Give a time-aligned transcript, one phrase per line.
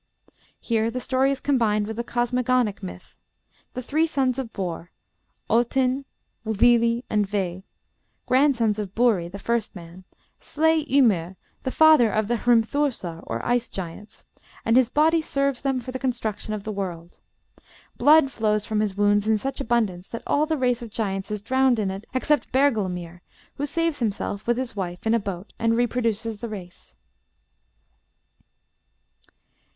[0.59, 3.19] Here the story is combined with a cosmogonic myth.
[3.75, 4.87] The three sons of Borr
[5.47, 6.05] Othin,
[6.43, 7.65] Wili, and We
[8.25, 10.05] grandsons of Buri, the first man,
[10.39, 14.25] slay Ymir, the father of the Hrimthursar, or ice giants,
[14.65, 17.19] and his body serves them for the construction of the world.
[17.97, 21.43] Blood flows from his wounds in such abundance that all the race of giants is
[21.43, 23.21] drowned in it except Bergelmir,
[23.53, 26.95] who saves himself, with his wife, in a boat, and reproduces the race.